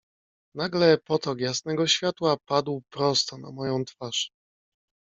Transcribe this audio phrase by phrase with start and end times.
[0.55, 4.31] "Nagle potok jasnego światła padł prosto na moją twarz."